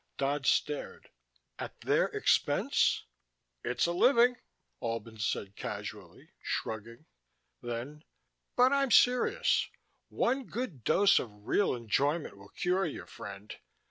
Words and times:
Dodd 0.17 0.47
stared. 0.47 1.11
"At 1.59 1.79
their 1.81 2.05
expense?" 2.05 3.05
"It's 3.63 3.85
a 3.85 3.91
living," 3.91 4.37
Albin 4.81 5.19
said 5.19 5.55
casually, 5.55 6.31
shrugging. 6.41 7.05
Then: 7.61 8.03
"But 8.55 8.73
I'm 8.73 8.89
serious. 8.89 9.69
One 10.09 10.45
good 10.45 10.83
dose 10.83 11.19
of 11.19 11.45
real 11.45 11.75
enjoyment 11.75 12.35
will 12.35 12.49
cure 12.49 12.87
you, 12.87 13.05
friend. 13.05 13.55